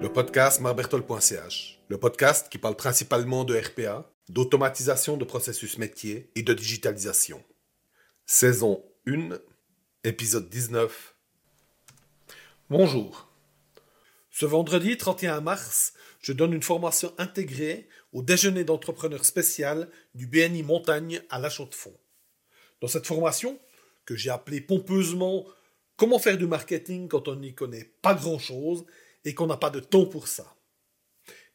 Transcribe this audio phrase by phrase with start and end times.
[0.00, 6.42] Le podcast marbertol.ch, le podcast qui parle principalement de RPA, d'automatisation de processus métier et
[6.42, 7.42] de digitalisation.
[8.26, 9.38] Saison 1,
[10.04, 11.14] épisode 19.
[12.68, 13.28] Bonjour.
[14.30, 20.62] Ce vendredi 31 mars, je donne une formation intégrée au déjeuner d'entrepreneurs spécial du BNI
[20.62, 21.98] Montagne à La Chaux-de-Fonds.
[22.80, 23.58] Dans cette formation,
[24.10, 25.46] que j'ai appelée pompeusement
[25.96, 28.84] Comment faire du marketing quand on n'y connaît pas grand-chose
[29.24, 30.56] et qu'on n'a pas de temps pour ça.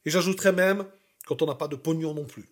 [0.05, 0.87] Et j'ajouterais même
[1.25, 2.49] quand on n'a pas de pognon non plus.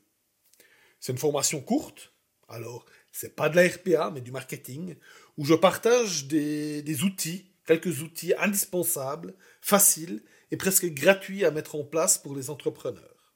[1.00, 2.12] C'est une formation courte,
[2.50, 4.98] alors c'est pas de la RPA mais du marketing,
[5.38, 11.86] où je partage des outils, quelques outils indispensables, faciles et presque gratuits à mettre en
[11.86, 13.34] place pour les entrepreneurs.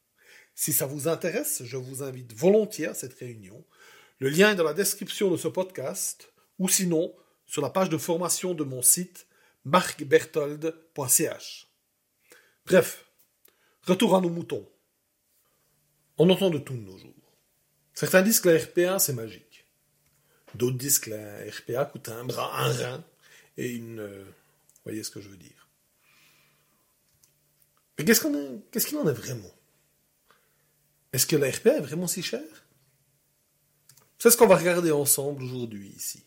[0.54, 3.64] Si ça vous intéresse, je vous invite volontiers à cette réunion.
[4.20, 7.14] Le lien est dans la description de ce podcast, ou sinon
[7.46, 9.28] sur la page de formation de mon site
[9.66, 11.68] marcberthold.ch.
[12.66, 13.06] Bref,
[13.84, 14.68] retour à nos moutons.
[16.18, 17.14] On entend de tout de nos jours.
[17.94, 19.66] Certains disent que la RPA c'est magique.
[20.56, 23.04] D'autres disent que la RPA coûte un bras, un rein
[23.58, 24.00] et une.
[24.00, 25.68] Euh, vous voyez ce que je veux dire.
[27.98, 29.52] Mais qu'est-ce qu'il en est vraiment?
[31.14, 32.66] Est-ce que la RPA est vraiment si chère?
[34.20, 36.24] C'est ce qu'on va regarder ensemble aujourd'hui ici.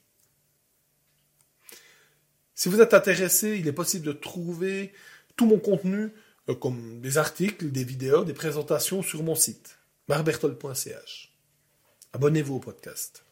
[2.61, 4.93] Si vous êtes intéressé, il est possible de trouver
[5.35, 6.13] tout mon contenu,
[6.51, 11.33] euh, comme des articles, des vidéos, des présentations sur mon site, marbertol.ch.
[12.13, 13.25] Abonnez-vous au podcast.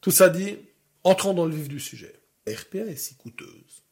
[0.00, 0.56] Tout ça dit,
[1.02, 2.14] entrons dans le vif du sujet.
[2.46, 3.82] La RPA est si coûteuse.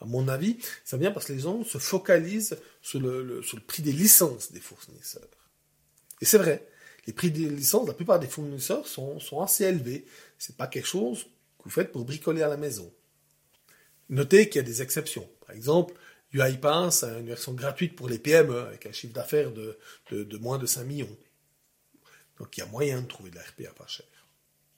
[0.00, 3.62] À mon avis, ça vient parce que les gens se focalisent sur le, sur le
[3.62, 5.28] prix des licences des fournisseurs.
[6.22, 6.66] Et c'est vrai,
[7.06, 10.06] les prix des licences, la plupart des fournisseurs sont, sont assez élevés.
[10.38, 11.26] C'est pas quelque chose
[11.64, 12.92] vous faites pour bricoler à la maison.
[14.08, 15.28] Notez qu'il y a des exceptions.
[15.46, 15.94] Par exemple,
[16.32, 19.78] UiPath a une version gratuite pour les PME avec un chiffre d'affaires de,
[20.10, 21.16] de, moins de 5 millions.
[22.38, 24.06] Donc il y a moyen de trouver de la RPA pas chère.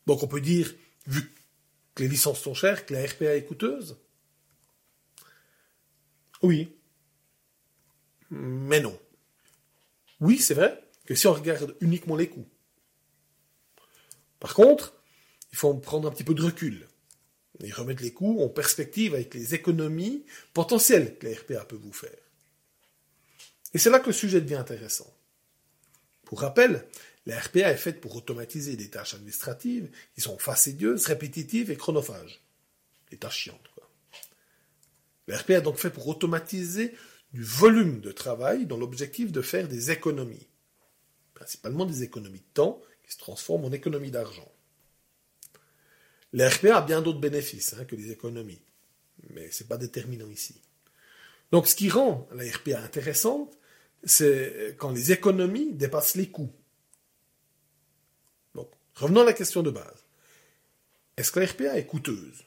[0.07, 0.75] Donc on peut dire,
[1.07, 1.33] vu
[1.95, 3.97] que les licences sont chères, que la RPA est coûteuse?
[6.43, 6.77] Oui.
[8.31, 8.99] Mais non.
[10.21, 12.49] Oui, c'est vrai que si on regarde uniquement les coûts.
[14.41, 14.95] Par contre,
[15.55, 16.89] il faut prendre un petit peu de recul
[17.63, 21.93] et remettre les coûts en perspective avec les économies potentielles que la RPA peut vous
[21.93, 22.19] faire.
[23.73, 25.17] Et c'est là que le sujet devient intéressant.
[26.25, 26.85] Pour rappel,
[27.27, 32.43] la RPA est faite pour automatiser des tâches administratives qui sont fastidieuses, répétitives et chronophages.
[33.13, 33.71] Des tâches chiantes.
[35.29, 36.97] La RPA est donc faite pour automatiser
[37.33, 40.49] du volume de travail dans l'objectif de faire des économies.
[41.33, 44.51] Principalement des économies de temps qui se transforment en économies d'argent.
[46.35, 48.61] La RPA a bien d'autres bénéfices hein, que les économies,
[49.31, 50.61] mais ce n'est pas déterminant ici.
[51.53, 53.57] Donc ce qui rend la RPA intéressante,
[54.03, 56.53] c'est quand les économies dépassent les coûts.
[58.57, 60.05] Donc, revenons à la question de base.
[61.17, 62.45] Est-ce que la RPA est coûteuse?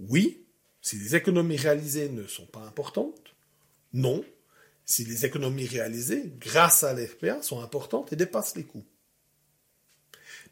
[0.00, 0.44] Oui,
[0.82, 3.36] si les économies réalisées ne sont pas importantes.
[3.92, 4.24] Non,
[4.84, 8.84] si les économies réalisées grâce à la RPA sont importantes et dépassent les coûts.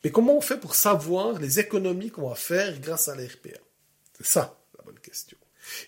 [0.04, 3.59] Mais comment on fait pour savoir les économies qu'on va faire grâce à l'RPA
[4.16, 5.36] C'est ça la bonne question.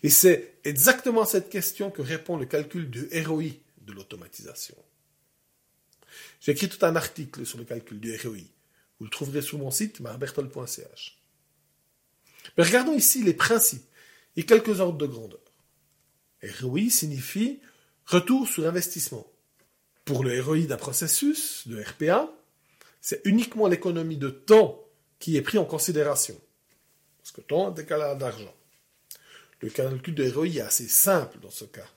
[0.02, 3.44] Et c'est exactement à cette question que répond le calcul du ROI
[3.82, 4.76] de l'automatisation.
[6.40, 8.38] J'ai écrit tout un article sur le calcul du ROI.
[8.98, 11.18] Vous le trouverez sur mon site marbertol.ch.
[12.56, 13.84] Mais regardons ici les principes
[14.36, 15.40] et quelques ordres de grandeur.
[16.60, 17.60] ROI signifie
[18.06, 19.26] retour sur investissement.
[20.04, 22.32] Pour le ROI d'un processus de RPA,
[23.00, 24.84] c'est uniquement l'économie de temps
[25.18, 26.38] qui est pris en considération.
[27.18, 28.54] Parce que temps est égal à d'argent.
[29.60, 31.88] Le calcul de ROI est assez simple dans ce cas.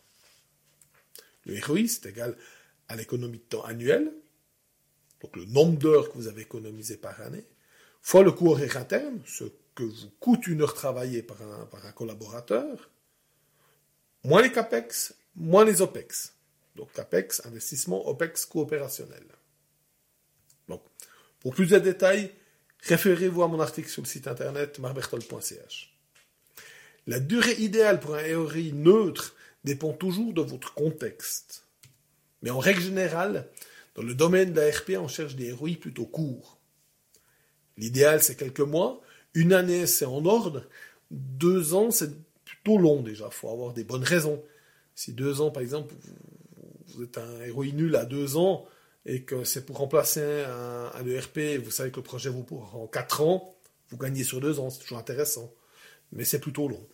[1.46, 2.38] Le ROI, c'est égal
[2.88, 4.12] à l'économie de temps annuelle,
[5.22, 7.46] donc le nombre d'heures que vous avez économisé par année,
[8.02, 9.46] fois le coût horaire interne, ce
[9.76, 12.90] que vous coûte une heure travaillée par un, collaborateur,
[14.24, 16.34] moins les CAPEX, moins les OPEX.
[16.76, 18.68] Donc CAPEX, investissement, OPEX, coût
[21.44, 22.32] Pour plus de détails,
[22.80, 25.94] référez-vous à mon article sur le site internet marbertol.ch.
[27.06, 31.66] La durée idéale pour un ROI neutre dépend toujours de votre contexte.
[32.42, 33.50] Mais en règle générale,
[33.96, 36.58] dans le domaine de la RP, on cherche des ROI plutôt courts.
[37.78, 39.02] L'idéal, c'est quelques mois.
[39.34, 40.66] Une année, c'est en ordre.
[41.12, 42.12] Deux ans, c'est
[42.46, 43.26] plutôt long déjà.
[43.30, 44.42] Il faut avoir des bonnes raisons.
[44.96, 45.94] Si deux ans, par exemple,
[46.88, 48.66] vous êtes un ROI nul à deux ans,
[49.06, 53.22] et que c'est pour remplacer un, ERP, vous savez que le projet vous prend 4
[53.22, 53.58] ans,
[53.90, 55.54] Vous gagnez sur deux ans, c'est toujours intéressant,
[56.12, 56.88] mais c'est plutôt long.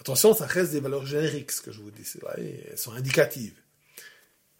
[0.00, 2.04] Attention, ça reste des valeurs génériques, ce que je vous dis,
[2.36, 3.60] elles sont indicatives.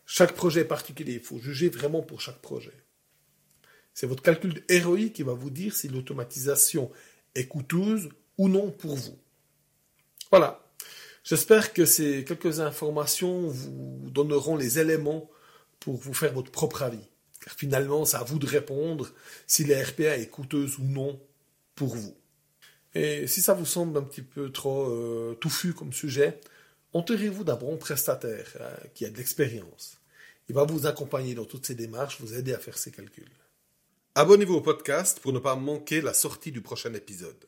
[0.04, 2.72] Chaque projet est particulier, il faut juger vraiment pour chaque projet.
[3.92, 6.90] C'est votre calcul héroïque qui va vous dire si l'automatisation
[7.34, 9.18] est coûteuse ou non pour vous.
[10.30, 10.64] Voilà.
[11.24, 15.28] J'espère que ces quelques informations vous donneront les éléments
[15.80, 17.06] pour vous faire votre propre avis.
[17.44, 19.08] Car finalement, c'est à vous de répondre
[19.46, 21.20] si la RPA est coûteuse ou non
[21.74, 22.16] pour vous.
[22.94, 26.40] Et si ça vous semble un petit peu trop euh, touffu comme sujet,
[26.92, 29.98] entourez-vous d'un bon prestataire euh, qui a de l'expérience.
[30.48, 33.28] Il va vous accompagner dans toutes ces démarches, vous aider à faire ces calculs.
[34.14, 37.44] Abonnez-vous au podcast pour ne pas manquer la sortie du prochain épisode.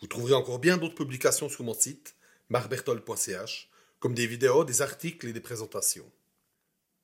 [0.00, 2.14] Vous trouverez encore bien d'autres publications sur mon site,
[2.48, 6.10] marbertol.ch, comme des vidéos, des articles et des présentations.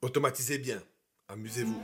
[0.02, 0.82] Automatisez bien,
[1.28, 1.82] amusez-vous.